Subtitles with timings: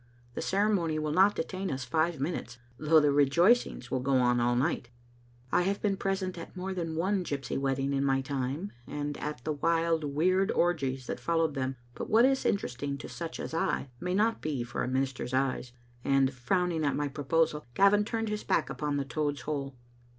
[0.33, 4.55] The ceremony will not detain us five minutes, though the rejoicings will go on all
[4.55, 4.89] night"
[5.51, 9.43] I have been present at more than one gypsy wedding in my time, and at
[9.43, 13.91] the wild, weird orgies that followed them, but what is interesting to such as I
[13.99, 15.71] may not be for a minister's eyes,
[16.03, 19.75] and, frowning at my proposal, Gavin turned his back upon the Toad's hole.